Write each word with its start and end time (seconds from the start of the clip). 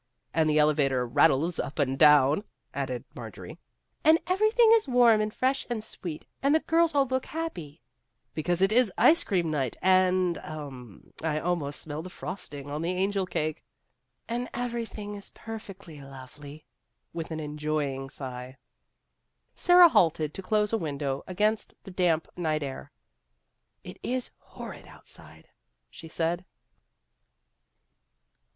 "And 0.33 0.49
the 0.49 0.57
elevator 0.57 1.05
rattles 1.05 1.59
up 1.59 1.77
and 1.77 1.95
down," 1.95 2.43
added 2.73 3.03
Marjorie." 3.13 3.59
And 4.03 4.17
everything 4.25 4.67
is 4.71 4.87
warm 4.87 5.21
and 5.21 5.31
fresh 5.31 5.67
and 5.69 5.83
sweet, 5.83 6.25
and 6.41 6.55
the 6.55 6.59
girls 6.61 6.95
all 6.95 7.05
look 7.05 7.27
happy."" 7.27 7.83
Because 8.33 8.63
it 8.63 8.71
is 8.71 8.91
ice 8.97 9.23
cream 9.23 9.51
night, 9.51 9.77
and 9.79 10.39
um 10.39 11.03
m 11.05 11.13
m 11.23 11.31
I 11.35 11.39
almost 11.39 11.81
smell 11.81 12.01
the 12.01 12.09
frosting 12.09 12.67
on 12.71 12.81
the 12.81 12.89
angel 12.89 13.27
cake."" 13.27 13.63
And 14.27 14.49
everything 14.55 15.13
is 15.13 15.29
perfectly 15.35 16.01
lovely," 16.01 16.65
with 17.13 17.29
an 17.29 17.39
enjoying 17.39 18.09
sigh. 18.09 18.41
One 18.41 18.47
of 18.47 18.53
the 18.55 19.67
Girls 19.67 19.67
279 19.67 19.77
Sara 19.77 19.83
had 19.83 19.93
halted 19.93 20.33
to 20.33 20.41
close 20.41 20.73
a 20.73 20.83
window 20.83 21.23
against 21.27 21.75
the 21.83 21.91
damp 21.91 22.27
night 22.35 22.63
air." 22.63 22.91
It 23.83 23.99
is 24.01 24.31
horrid 24.39 24.87
outside," 24.87 25.47
she 25.91 26.07
said. 26.07 26.43